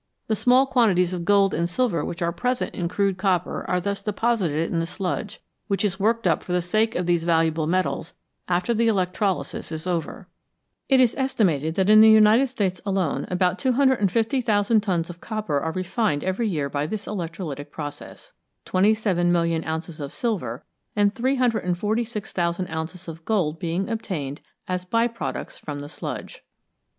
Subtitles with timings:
[0.25, 4.01] The small quantities of gold and silver which are present in crude copper are thus
[4.01, 8.15] deposited in the sludge, which is worked up for the sake of these valuable metals
[8.47, 10.27] after the electrolysis is over.
[10.89, 15.71] It is estimated that in the United States alone about 250,000 tons of copper are
[15.71, 18.33] refined every year by this electrolytic process,
[18.65, 20.65] 27,000,000 ounces of silver,
[20.95, 26.43] and 346,000 ounces of gold being obtained as by products from the sludge.